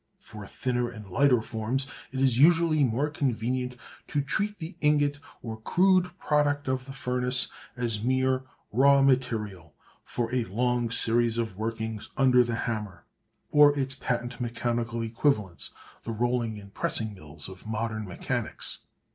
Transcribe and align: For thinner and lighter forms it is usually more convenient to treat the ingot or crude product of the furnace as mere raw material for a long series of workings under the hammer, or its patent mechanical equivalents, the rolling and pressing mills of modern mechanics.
For 0.17 0.47
thinner 0.47 0.89
and 0.89 1.05
lighter 1.07 1.43
forms 1.43 1.85
it 2.11 2.19
is 2.19 2.39
usually 2.39 2.83
more 2.83 3.07
convenient 3.11 3.75
to 4.07 4.23
treat 4.23 4.57
the 4.57 4.75
ingot 4.81 5.19
or 5.43 5.61
crude 5.61 6.09
product 6.17 6.67
of 6.67 6.85
the 6.85 6.91
furnace 6.91 7.49
as 7.77 8.01
mere 8.01 8.43
raw 8.73 9.03
material 9.03 9.75
for 10.03 10.33
a 10.33 10.45
long 10.45 10.89
series 10.89 11.37
of 11.37 11.55
workings 11.55 12.09
under 12.17 12.43
the 12.43 12.55
hammer, 12.65 13.05
or 13.51 13.77
its 13.77 13.93
patent 13.93 14.41
mechanical 14.41 15.03
equivalents, 15.03 15.69
the 16.01 16.11
rolling 16.13 16.59
and 16.59 16.73
pressing 16.73 17.13
mills 17.13 17.47
of 17.47 17.67
modern 17.67 18.07
mechanics. 18.07 18.79